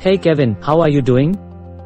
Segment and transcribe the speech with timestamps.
[0.00, 1.34] Hey Kevin, how are you doing?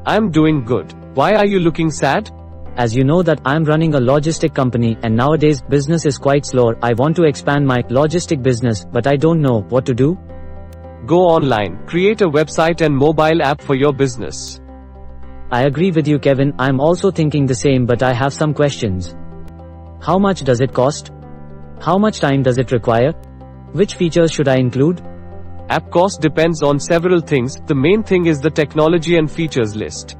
[0.04, 0.92] I'm doing good.
[1.16, 2.30] Why are you looking sad?
[2.76, 6.74] As you know that I'm running a logistic company and nowadays business is quite slow.
[6.82, 10.18] I want to expand my logistic business, but I don't know what to do.
[11.06, 14.60] Go online, create a website and mobile app for your business.
[15.50, 19.16] I agree with you Kevin, I'm also thinking the same but I have some questions.
[20.02, 21.12] How much does it cost?
[21.80, 23.12] How much time does it require?
[23.72, 25.00] Which features should I include?
[25.68, 30.16] App cost depends on several things, the main thing is the technology and features list.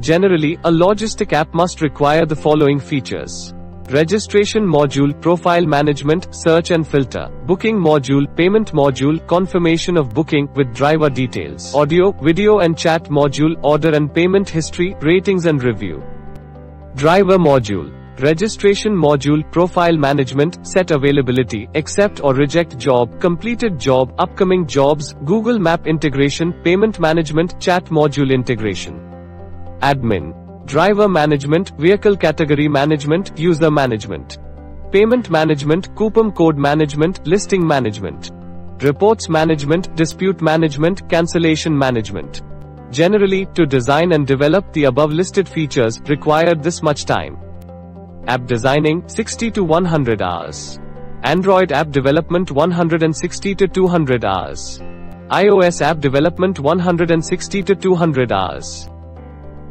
[0.00, 3.54] Generally, a logistic app must require the following features.
[3.90, 10.74] Registration module, profile management, search and filter, booking module, payment module, confirmation of booking with
[10.74, 16.02] driver details, audio, video and chat module, order and payment history, ratings and review.
[16.94, 24.68] Driver module, Registration module, profile management, set availability, accept or reject job, completed job, upcoming
[24.68, 29.00] jobs, Google Map integration, payment management, chat module integration.
[29.80, 30.32] Admin.
[30.64, 34.38] Driver management, vehicle category management, user management.
[34.92, 38.30] Payment management, coupon code management, listing management.
[38.80, 42.42] Reports management, dispute management, cancellation management.
[42.92, 47.43] Generally, to design and develop the above listed features required this much time.
[48.26, 50.80] App designing 60 to 100 hours.
[51.24, 54.80] Android app development 160 to 200 hours.
[55.30, 58.88] iOS app development 160 to 200 hours.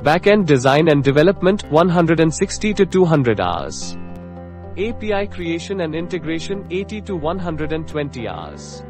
[0.03, 3.97] Backend design and development 160 to 200 hours.
[4.77, 8.83] API creation and integration 80 to 120 hours.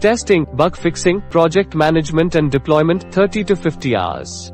[0.00, 4.52] Testing, bug fixing, project management and deployment 30 to 50 hours.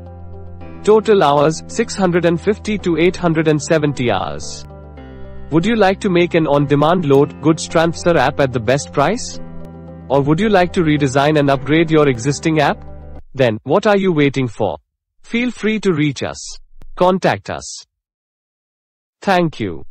[0.83, 4.65] Total hours 650 to 870 hours.
[5.51, 9.39] Would you like to make an on-demand load goods transfer app at the best price?
[10.09, 12.83] Or would you like to redesign and upgrade your existing app?
[13.33, 14.77] Then, what are you waiting for?
[15.21, 16.39] Feel free to reach us.
[16.95, 17.85] Contact us.
[19.21, 19.83] Thank you.